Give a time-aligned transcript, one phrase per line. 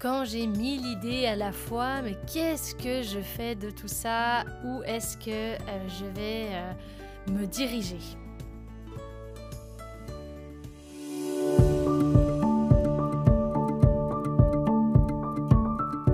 [0.00, 4.44] quand j'ai mille idées à la fois, mais qu'est-ce que je fais de tout ça?
[4.64, 6.72] Où est-ce que euh, je vais euh,
[7.32, 7.98] me diriger?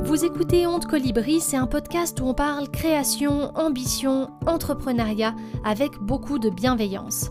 [0.05, 6.39] Vous écoutez Honte Colibri, c'est un podcast où on parle création, ambition, entrepreneuriat avec beaucoup
[6.39, 7.30] de bienveillance.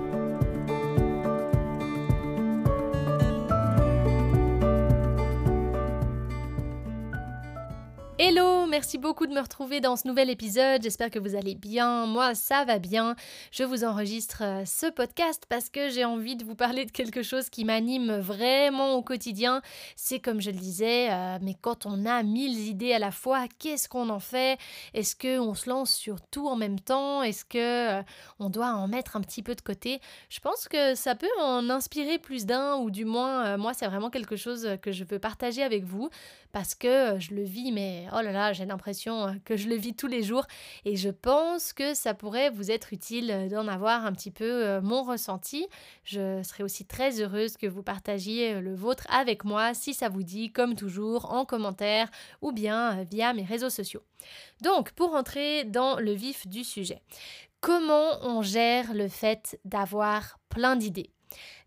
[8.23, 10.83] Hello, merci beaucoup de me retrouver dans ce nouvel épisode.
[10.83, 12.05] J'espère que vous allez bien.
[12.05, 13.15] Moi, ça va bien.
[13.49, 17.23] Je vous enregistre euh, ce podcast parce que j'ai envie de vous parler de quelque
[17.23, 19.63] chose qui m'anime vraiment au quotidien.
[19.95, 23.47] C'est comme je le disais, euh, mais quand on a mille idées à la fois,
[23.57, 24.59] qu'est-ce qu'on en fait?
[24.93, 27.23] Est-ce qu'on se lance sur tout en même temps?
[27.23, 28.03] Est-ce que euh,
[28.37, 29.99] on doit en mettre un petit peu de côté?
[30.29, 34.11] Je pense que ça peut en inspirer plus d'un ou du moins, moi, c'est vraiment
[34.11, 36.11] quelque chose que je veux partager avec vous
[36.51, 39.75] parce que je le vis, mais oh là là, j'ai l'impression euh, que je le
[39.75, 40.45] vis tous les jours
[40.85, 44.45] et je pense que ça pourrait vous être utile euh, d'en avoir un petit peu
[44.45, 45.67] euh, mon ressenti.
[46.03, 50.23] Je serais aussi très heureuse que vous partagiez le vôtre avec moi si ça vous
[50.23, 52.09] dit, comme toujours, en commentaire
[52.41, 54.03] ou bien via mes réseaux sociaux.
[54.61, 57.01] Donc, pour entrer dans le vif du sujet,
[57.59, 61.11] comment on gère le fait d'avoir plein d'idées?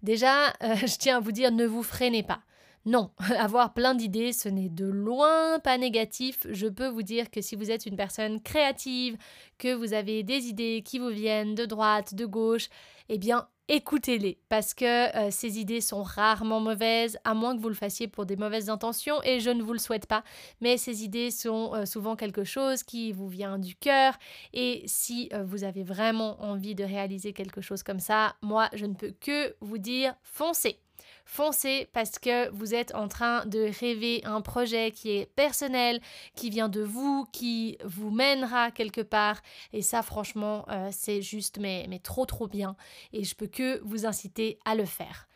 [0.03, 2.41] Déjà, je tiens à vous dire, ne vous freinez pas.
[2.87, 6.47] Non, avoir plein d'idées, ce n'est de loin pas négatif.
[6.51, 9.17] Je peux vous dire que si vous êtes une personne créative,
[9.59, 12.69] que vous avez des idées qui vous viennent de droite, de gauche,
[13.09, 17.69] eh bien, écoutez-les parce que euh, ces idées sont rarement mauvaises, à moins que vous
[17.71, 20.23] le fassiez pour des mauvaises intentions et je ne vous le souhaite pas.
[20.61, 24.15] Mais ces idées sont euh, souvent quelque chose qui vous vient du cœur
[24.53, 28.85] et si euh, vous avez vraiment envie de réaliser quelque chose comme ça, moi je
[28.85, 30.84] ne peux que vous dire foncez.
[31.25, 36.01] Foncez parce que vous êtes en train de rêver un projet qui est personnel,
[36.35, 39.41] qui vient de vous, qui vous mènera quelque part.
[39.73, 42.77] Et ça, franchement, euh, c'est juste mais, mais trop trop bien.
[43.13, 45.29] Et je peux que vous inciter à le faire.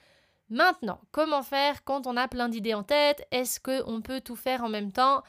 [0.50, 3.26] Maintenant, comment faire quand on a plein d'idées en tête?
[3.30, 5.22] Est-ce qu'on peut tout faire en même temps?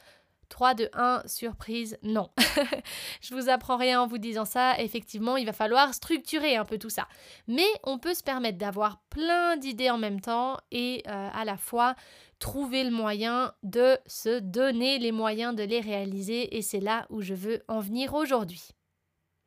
[0.50, 2.30] 3, 2, 1, surprise, non.
[3.22, 4.80] je vous apprends rien en vous disant ça.
[4.80, 7.08] Effectivement, il va falloir structurer un peu tout ça.
[7.48, 11.58] Mais on peut se permettre d'avoir plein d'idées en même temps et euh, à la
[11.58, 11.96] fois
[12.40, 16.58] trouver le moyen de se donner les moyens de les réaliser.
[16.58, 18.70] Et c'est là où je veux en venir aujourd'hui.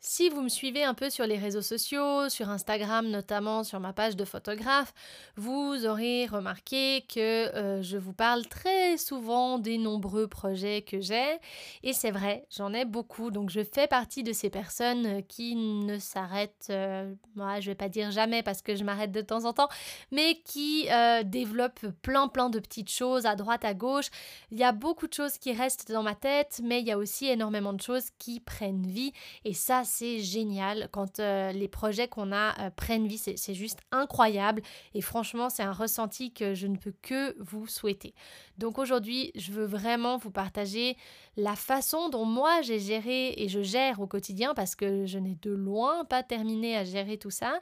[0.04, 3.92] Si vous me suivez un peu sur les réseaux sociaux, sur Instagram notamment, sur ma
[3.92, 4.92] page de photographe,
[5.36, 7.20] vous aurez remarqué que
[7.54, 11.38] euh, je vous parle très souvent des nombreux projets que j'ai.
[11.84, 13.30] Et c'est vrai, j'en ai beaucoup.
[13.30, 17.88] Donc je fais partie de ces personnes qui ne s'arrêtent, euh, moi je vais pas
[17.88, 19.68] dire jamais parce que je m'arrête de temps en temps,
[20.10, 24.10] mais qui euh, développent plein plein de petites choses à droite, à gauche.
[24.50, 26.98] Il y a beaucoup de choses qui restent dans ma tête, mais il y a
[26.98, 29.12] aussi énormément de choses qui prennent vie.
[29.44, 33.18] Et ça, c'est génial quand euh, les projets qu'on a euh, prennent vie.
[33.18, 34.62] C'est juste incroyable.
[34.94, 38.14] Et franchement, c'est un ressenti que je ne peux que vous souhaiter.
[38.56, 40.96] Donc aujourd'hui, je veux vraiment vous partager
[41.36, 45.36] la façon dont moi j'ai géré et je gère au quotidien parce que je n'ai
[45.42, 47.60] de loin pas terminé à gérer tout ça.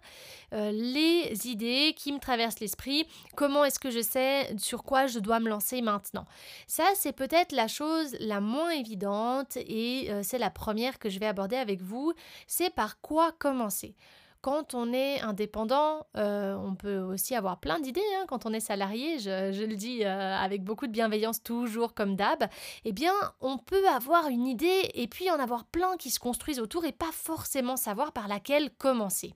[0.53, 5.19] Euh, les idées qui me traversent l'esprit, comment est-ce que je sais sur quoi je
[5.19, 6.27] dois me lancer maintenant?
[6.67, 11.27] Ça, c'est peut-être la chose la moins évidente et c'est la première que je vais
[11.27, 12.13] aborder avec vous
[12.47, 13.95] c'est par quoi commencer?
[14.43, 18.01] Quand on est indépendant, euh, on peut aussi avoir plein d'idées.
[18.17, 18.25] Hein.
[18.27, 22.45] Quand on est salarié, je, le dis euh, avec beaucoup de bienveillance, toujours comme d'hab,
[22.87, 26.61] eh bien, on peut avoir une idée et puis en avoir plein qui se construisent
[26.61, 29.35] autour et pas forcément savoir par laquelle commencer.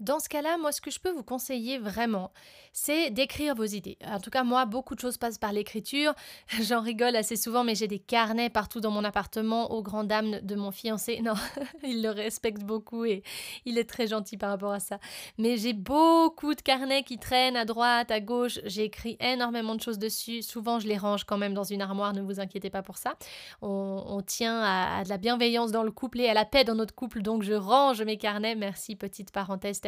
[0.00, 2.32] Dans ce cas-là, moi, ce que je peux vous conseiller vraiment,
[2.72, 3.98] c'est d'écrire vos idées.
[4.06, 6.14] En tout cas, moi, beaucoup de choses passent par l'écriture.
[6.62, 10.40] J'en rigole assez souvent, mais j'ai des carnets partout dans mon appartement aux grandes dames
[10.40, 11.20] de mon fiancé.
[11.22, 11.34] Non,
[11.82, 13.22] il le respecte beaucoup et
[13.66, 14.98] il est très gentil par rapport à ça.
[15.36, 18.58] Mais j'ai beaucoup de carnets qui traînent à droite, à gauche.
[18.64, 20.40] J'ai écrit énormément de choses dessus.
[20.40, 23.16] Souvent, je les range quand même dans une armoire, ne vous inquiétez pas pour ça.
[23.60, 26.74] On, tient à, à, de la bienveillance dans le couple et à la paix dans
[26.74, 28.54] notre couple, donc je range mes carnets.
[28.54, 29.80] Merci, petite parenthèse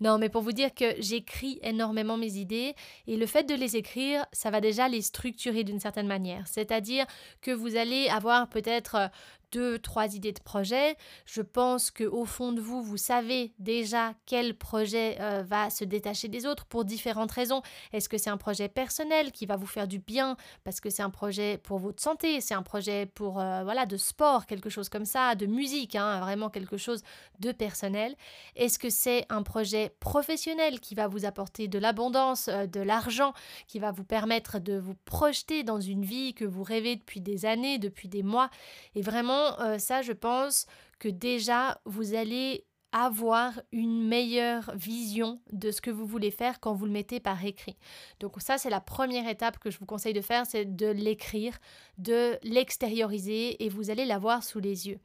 [0.00, 2.74] Non, mais pour vous dire que j'écris énormément mes idées
[3.06, 6.46] et le fait de les écrire, ça va déjà les structurer d'une certaine manière.
[6.46, 7.06] C'est-à-dire
[7.40, 9.10] que vous allez avoir peut-être
[9.52, 10.96] deux, trois idées de projet.
[11.26, 15.84] Je pense que au fond de vous, vous savez déjà quel projet euh, va se
[15.84, 17.62] détacher des autres pour différentes raisons.
[17.92, 21.02] Est-ce que c'est un projet personnel qui va vous faire du bien parce que c'est
[21.02, 24.88] un projet pour votre santé, c'est un projet pour euh, voilà de sport, quelque chose
[24.88, 27.02] comme ça, de musique, hein, vraiment quelque chose
[27.38, 28.16] de personnel.
[28.56, 33.32] Est-ce que c'est un projet professionnel qui va vous apporter de l'abondance, euh, de l'argent,
[33.66, 37.46] qui va vous permettre de vous projeter dans une vie que vous rêvez depuis des
[37.46, 38.50] années, depuis des mois,
[38.94, 40.66] et vraiment euh, ça, je pense
[40.98, 46.74] que déjà, vous allez avoir une meilleure vision de ce que vous voulez faire quand
[46.74, 47.76] vous le mettez par écrit.
[48.18, 51.58] Donc ça, c'est la première étape que je vous conseille de faire, c'est de l'écrire,
[51.98, 54.98] de l'extérioriser et vous allez l'avoir sous les yeux.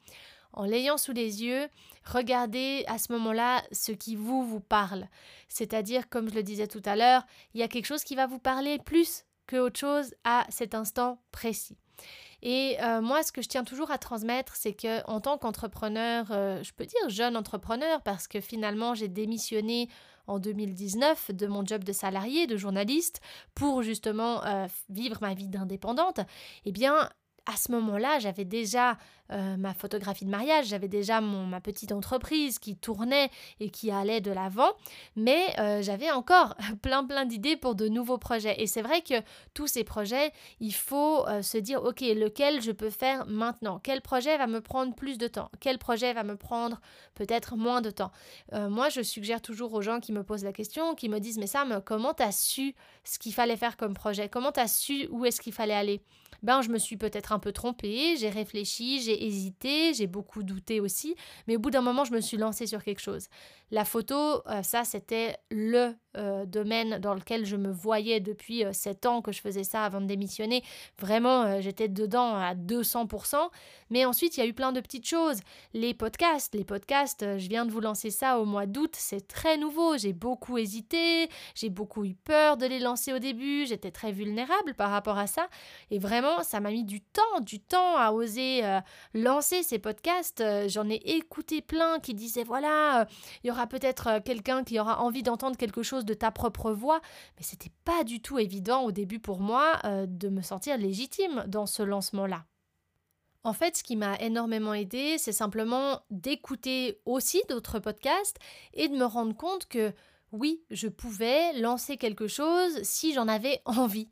[0.53, 1.67] En l'ayant sous les yeux,
[2.05, 5.07] regardez à ce moment-là ce qui vous vous parle.
[5.49, 8.25] C'est-à-dire, comme je le disais tout à l'heure, il y a quelque chose qui va
[8.25, 11.77] vous parler plus que autre chose à cet instant précis.
[12.41, 16.27] Et euh, moi, ce que je tiens toujours à transmettre, c'est que en tant qu'entrepreneur,
[16.29, 19.89] euh, je peux dire jeune entrepreneur, parce que finalement, j'ai démissionné
[20.27, 23.21] en 2019 de mon job de salarié, de journaliste,
[23.53, 26.19] pour justement euh, vivre ma vie d'indépendante.
[26.65, 27.09] Eh bien,
[27.45, 28.97] à ce moment-là, j'avais déjà
[29.31, 33.89] euh, ma photographie de mariage, j'avais déjà mon, ma petite entreprise qui tournait et qui
[33.89, 34.69] allait de l'avant,
[35.15, 38.61] mais euh, j'avais encore plein plein d'idées pour de nouveaux projets.
[38.61, 39.15] Et c'est vrai que
[39.53, 43.79] tous ces projets, il faut euh, se dire, ok, lequel je peux faire maintenant?
[43.81, 45.49] Quel projet va me prendre plus de temps?
[45.59, 46.79] Quel projet va me prendre
[47.15, 48.11] peut-être moins de temps?
[48.53, 51.47] Moi, je suggère toujours aux gens qui me posent la question, qui me disent, mais
[51.47, 54.29] Sam, comment tu as su ce qu'il fallait faire comme projet?
[54.29, 56.01] Comment tu as su où est-ce qu'il fallait aller?
[56.43, 60.79] Ben, je me suis peut-être un peu trompée, j'ai réfléchi, j'ai hésité, j'ai beaucoup douté
[60.79, 61.15] aussi,
[61.47, 63.27] mais au bout d'un moment, je me suis lancée sur quelque chose.
[63.71, 68.73] La photo, euh, ça, c'était le euh, domaine dans lequel je me voyais depuis euh,
[68.73, 70.63] sept ans que je faisais ça avant de démissionner.
[70.99, 73.35] Vraiment, j'étais dedans à 200%.
[73.89, 75.39] Mais ensuite, il y a eu plein de petites choses.
[75.73, 79.57] Les podcasts, les podcasts, je viens de vous lancer ça au mois d'août, c'est très
[79.57, 79.97] nouveau.
[79.97, 84.73] J'ai beaucoup hésité, j'ai beaucoup eu peur de les lancer au début, j'étais très vulnérable
[84.73, 85.47] par rapport à ça.
[85.91, 88.61] Et vraiment, ça m'a mis du temps, du temps à oser
[89.13, 90.43] lancer ces podcasts.
[90.67, 93.07] J'en ai écouté plein qui disaient, voilà,
[93.43, 96.71] il y aura peut-être euh, quelqu'un qui aura envie d'entendre quelque chose de ta propre
[96.71, 97.01] voix,
[97.37, 101.43] mais c'était pas du tout évident au début pour moi euh, de me sentir légitime
[101.47, 102.45] dans ce lancement-là.
[103.43, 108.37] En fait, ce qui m'a énormément aidé, c'est simplement d'écouter aussi d'autres podcasts
[108.73, 109.93] et de me rendre compte que
[110.31, 114.09] oui, je pouvais lancer quelque chose si j'en avais envie.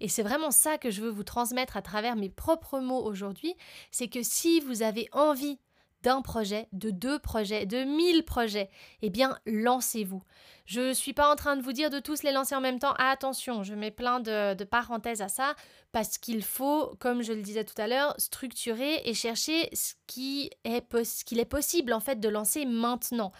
[0.00, 3.54] Et c'est vraiment ça que je veux vous transmettre à travers mes propres mots aujourd'hui,
[3.90, 5.58] c'est que si vous avez envie
[6.06, 8.70] d'un projet, de deux projets, de mille projets,
[9.02, 10.22] eh bien, lancez-vous.
[10.64, 12.78] Je ne suis pas en train de vous dire de tous les lancer en même
[12.78, 12.94] temps.
[12.96, 15.56] attention, je mets plein de, parenthèses à ça,
[15.90, 20.48] parce qu'il faut, comme je le disais tout à l'heure, structurer et chercher ce qui
[20.62, 23.32] est, ce qu'il est possible en fait de lancer maintenant.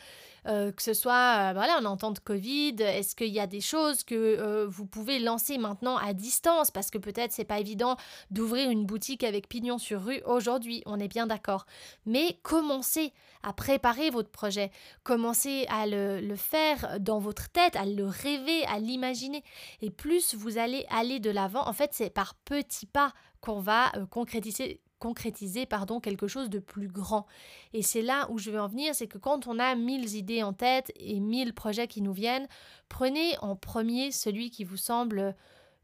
[0.46, 3.60] Euh, que ce soit, euh, voilà, on entend de Covid, est-ce qu'il y a des
[3.60, 6.70] choses que euh, vous pouvez lancer maintenant à distance?
[6.70, 7.96] Parce que peut-être c'est pas évident
[8.30, 11.66] d'ouvrir une boutique avec pignon sur rue aujourd'hui, on est bien d'accord.
[12.04, 13.12] Mais commencez
[13.42, 14.70] à préparer votre projet,
[15.02, 19.42] commencez à le, le faire dans votre tête, à le rêver, à l'imaginer.
[19.82, 23.92] Et plus vous allez aller de l'avant, en fait, c'est par petits pas qu'on va
[24.10, 27.26] concrétiser concrétiser pardon, quelque chose de plus grand.
[27.72, 30.42] Et c'est là où je veux en venir, c'est que quand on a mille idées
[30.42, 32.48] en tête et mille projets qui nous viennent,
[32.88, 35.34] prenez en premier celui qui vous semble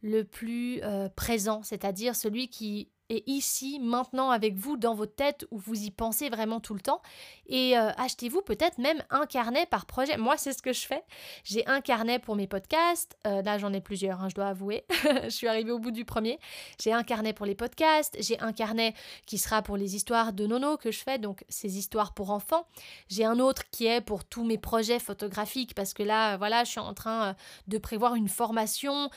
[0.02, 5.46] le plus euh, présent, c'est-à-dire celui qui et ici, maintenant avec vous dans votre tête
[5.50, 7.02] où vous y pensez vraiment tout le temps.
[7.46, 10.16] Et euh, achetez-vous peut-être même un carnet par projet.
[10.16, 11.02] Moi, c'est ce que je fais.
[11.44, 13.18] J'ai un carnet pour mes podcasts.
[13.26, 14.86] Euh, là, j'en ai plusieurs, hein, je dois avouer.
[15.24, 16.38] je suis arrivée au bout du premier.
[16.80, 18.16] J'ai un carnet pour les podcasts.
[18.18, 18.94] J'ai un carnet
[19.26, 22.66] qui sera pour les histoires de Nono que je fais, donc ces histoires pour enfants.
[23.10, 26.70] J'ai un autre qui est pour tous mes projets photographiques parce que là, voilà, je
[26.70, 27.32] suis en train euh,
[27.68, 29.10] de prévoir une formation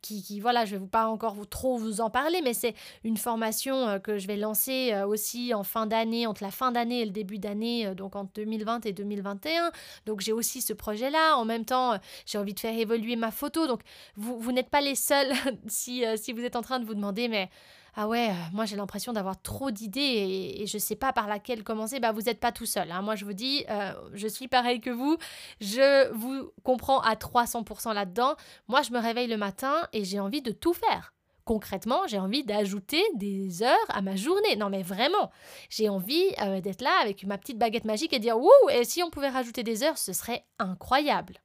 [0.00, 2.71] qui, voilà, je vais pas encore trop vous en parler, mais c'est
[3.04, 6.72] une formation euh, que je vais lancer euh, aussi en fin d'année, entre la fin
[6.72, 9.70] d'année et le début d'année, euh, donc entre 2020 et 2021.
[10.06, 11.36] Donc j'ai aussi ce projet-là.
[11.36, 13.66] En même temps, j'ai envie de faire évoluer ma photo.
[13.66, 13.80] Donc
[14.16, 15.32] vous, vous n'êtes pas les seuls
[15.68, 17.50] si, si vous êtes en train de vous demander, mais
[17.94, 21.62] ah ouais, moi j'ai l'impression d'avoir trop d'idées et, je ne sais pas par laquelle
[21.62, 22.90] commencer, bah vous n'êtes pas tout seul.
[22.90, 23.02] Hein.
[23.02, 23.66] Moi je vous dis,
[24.14, 25.18] je suis pareil que vous,
[25.60, 28.34] je vous comprends à 300% là-dedans.
[28.66, 31.12] Moi je me réveille le matin et j'ai envie de tout faire
[31.44, 34.56] Concrètement, j'ai envie d'ajouter des heures à ma journée.
[34.56, 35.30] Non mais vraiment,
[35.70, 39.02] j'ai envie euh, d'être là avec ma petite baguette magique et dire Wouh, et si
[39.02, 41.38] on pouvait rajouter des heures, ce serait incroyable.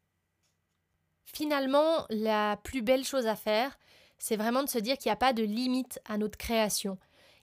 [1.26, 3.78] Finalement, la plus belle chose à faire,
[4.20, 6.98] c'est vraiment de se dire qu'il n'y a pas de limite à notre création.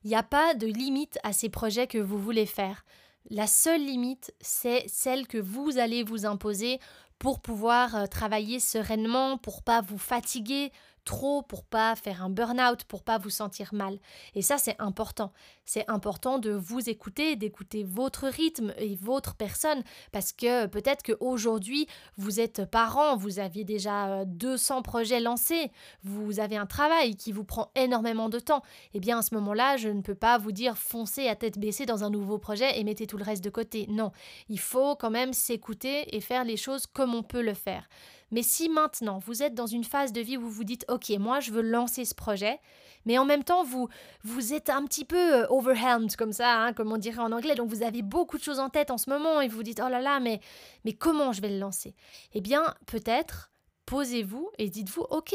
[0.05, 2.85] Il n'y a pas de limite à ces projets que vous voulez faire.
[3.31, 6.79] La seule limite, c'est celle que vous allez vous imposer
[7.19, 10.73] pour pouvoir euh, travailler sereinement, pour pas vous fatiguer,
[11.05, 13.99] trop pour pas faire un burn-out, pour pas vous sentir mal.
[14.35, 15.33] Et ça, c'est important.
[15.65, 19.83] C'est important de vous écouter, d'écouter votre rythme et votre personne,
[20.13, 25.71] parce que peut-être qu'aujourd'hui, vous êtes parent, vous aviez déjà 200 euh, projets lancés,
[26.03, 28.63] vous avez un travail qui vous prend énormément de temps.
[28.93, 31.87] Eh bien, à ce moment-là, je ne peux pas vous dire foncez à tête baissée
[31.87, 33.87] dans un nouveau projet et mettez tout le reste de côté.
[33.89, 34.13] Non,
[34.49, 37.89] il faut quand même s'écouter et faire les choses comme on peut le faire.
[38.35, 41.09] Mais si maintenant vous êtes dans une phase de vie où vous vous dites OK,
[41.21, 42.59] moi je veux lancer ce projet,
[43.05, 43.89] mais en même temps vous
[44.25, 47.55] vous êtes un petit peu euh, overwhelmed comme ça, hein, comme on dirait en anglais,
[47.55, 49.81] donc vous avez beaucoup de choses en tête en ce moment et vous vous dites
[49.81, 50.41] oh là là, mais
[50.85, 51.95] mais comment je vais le lancer?
[52.33, 53.53] Eh bien, peut-être
[53.87, 55.33] posez-vous et dites-vous OK,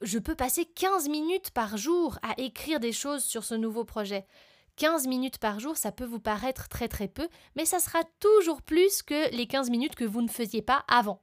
[0.00, 4.26] je peux passer 15 minutes par jour à écrire des choses sur ce nouveau projet.
[4.74, 8.60] 15 minutes par jour, ça peut vous paraître très très peu, mais ça sera toujours
[8.60, 11.20] plus que les 15 minutes que vous ne faisiez pas avant.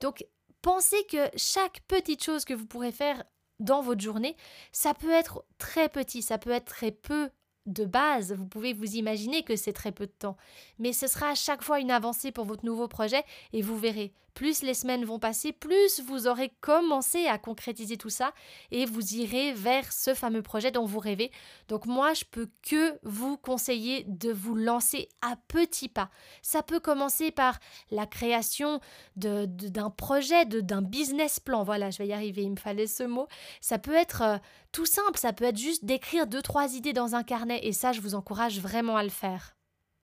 [0.00, 0.26] Donc
[0.62, 3.24] Pensez que chaque petite chose que vous pourrez faire
[3.58, 4.36] dans votre journée,
[4.70, 7.30] ça peut être très petit, ça peut être très peu
[7.66, 10.36] de base, vous pouvez vous imaginer que c'est très peu de temps,
[10.78, 14.12] mais ce sera à chaque fois une avancée pour votre nouveau projet et vous verrez,
[14.34, 18.32] plus les semaines vont passer, plus vous aurez commencé à concrétiser tout ça
[18.70, 21.30] et vous irez vers ce fameux projet dont vous rêvez.
[21.68, 26.10] Donc moi, je peux que vous conseiller de vous lancer à petits pas.
[26.42, 27.58] Ça peut commencer par
[27.90, 28.80] la création
[29.16, 31.62] d'un de, projet, d'un business plan.
[31.62, 33.26] Voilà, je vais y arriver, il me fallait ce mot.
[33.60, 34.38] Ça peut être euh,
[34.72, 37.92] tout simple, ça peut être juste d'écrire deux, trois idées dans un carnet et ça,
[37.92, 39.54] je vous encourage vraiment à le faire.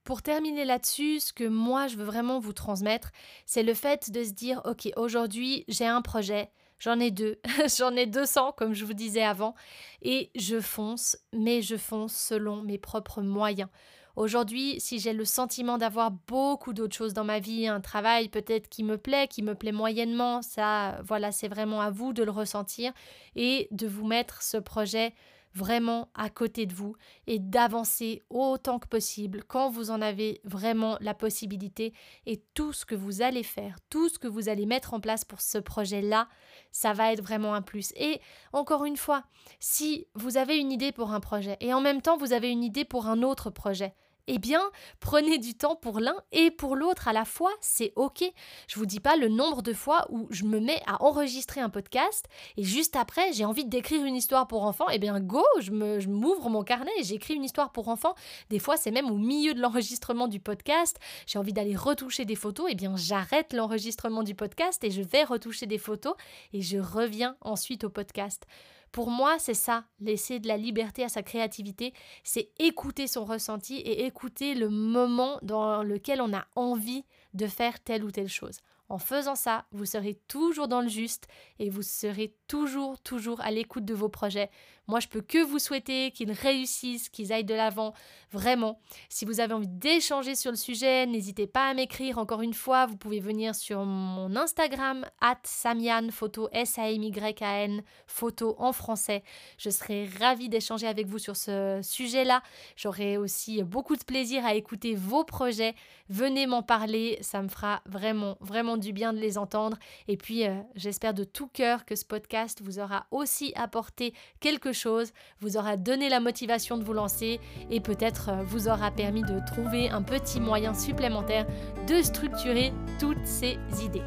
[0.09, 3.11] Pour terminer là-dessus, ce que moi je veux vraiment vous transmettre,
[3.45, 6.49] c'est le fait de se dire ok, aujourd'hui j'ai un projet,
[6.79, 7.39] j'en ai deux,
[7.77, 9.53] j'en ai 200 comme je vous disais avant,
[10.01, 13.69] et je fonce, mais je fonce selon mes propres moyens.
[14.15, 18.67] Aujourd'hui, si j'ai le sentiment d'avoir beaucoup d'autres choses dans ma vie, un travail peut-être
[18.67, 22.31] qui me plaît, qui me plaît moyennement, ça, voilà, c'est vraiment à vous de le
[22.31, 22.93] ressentir
[23.35, 25.13] et de vous mettre ce projet
[25.53, 26.95] vraiment à côté de vous
[27.27, 31.93] et d'avancer autant que possible quand vous en avez vraiment la possibilité
[32.25, 35.25] et tout ce que vous allez faire, tout ce que vous allez mettre en place
[35.25, 36.27] pour ce projet-là,
[36.71, 37.91] ça va être vraiment un plus.
[37.95, 38.21] Et
[38.53, 39.23] encore une fois,
[39.59, 42.63] si vous avez une idée pour un projet et en même temps vous avez une
[42.63, 43.93] idée pour un autre projet,
[44.27, 44.61] eh bien,
[44.99, 48.23] prenez du temps pour l'un et pour l'autre à la fois, c'est ok.
[48.67, 51.69] Je vous dis pas le nombre de fois où je me mets à enregistrer un
[51.69, 52.25] podcast
[52.57, 55.71] et juste après j'ai envie d'écrire une histoire pour enfants, eh bien go, je
[56.07, 58.15] m'ouvre mon carnet et j'écris une histoire pour enfants.
[58.49, 62.35] Des fois c'est même au milieu de l'enregistrement du podcast, j'ai envie d'aller retoucher des
[62.35, 66.13] photos, eh bien j'arrête l'enregistrement du podcast et je vais retoucher des photos
[66.53, 68.45] et je reviens ensuite au podcast.
[68.91, 71.93] Pour moi, c'est ça, laisser de la liberté à sa créativité,
[72.23, 77.79] c'est écouter son ressenti et écouter le moment dans lequel on a envie de faire
[77.79, 78.61] telle ou telle chose.
[78.89, 81.27] En faisant ça, vous serez toujours dans le juste
[81.59, 84.49] et vous serez toujours, toujours à l'écoute de vos projets.
[84.89, 87.93] Moi, je peux que vous souhaiter qu'ils réussissent, qu'ils aillent de l'avant,
[88.31, 88.81] vraiment.
[89.07, 92.17] Si vous avez envie d'échanger sur le sujet, n'hésitez pas à m'écrire.
[92.17, 98.73] Encore une fois, vous pouvez venir sur mon Instagram, at Samian, photo S-A-M-Y-A-N, photo en
[98.73, 99.21] français.
[99.59, 102.41] Je serai ravie d'échanger avec vous sur ce sujet-là.
[102.75, 105.75] J'aurai aussi beaucoup de plaisir à écouter vos projets.
[106.09, 109.77] Venez m'en parler, ça me fera vraiment, vraiment du bien de les entendre.
[110.07, 114.73] Et puis, euh, j'espère de tout cœur que ce podcast vous aura aussi apporté quelque
[114.73, 119.21] chose, vous aura donné la motivation de vous lancer et peut-être euh, vous aura permis
[119.21, 121.45] de trouver un petit moyen supplémentaire
[121.87, 124.03] de structurer toutes ces idées.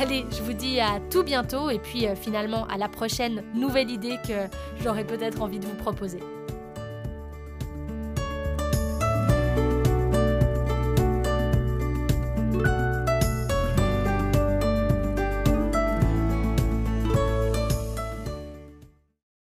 [0.00, 3.90] Allez, je vous dis à tout bientôt et puis euh, finalement à la prochaine nouvelle
[3.90, 4.48] idée que
[4.82, 6.20] j'aurai peut-être envie de vous proposer.